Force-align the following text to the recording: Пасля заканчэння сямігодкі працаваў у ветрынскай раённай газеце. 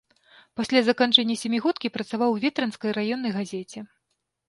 Пасля 0.59 0.81
заканчэння 0.87 1.35
сямігодкі 1.43 1.93
працаваў 1.99 2.29
у 2.35 2.43
ветрынскай 2.49 2.91
раённай 3.01 3.31
газеце. 3.41 3.79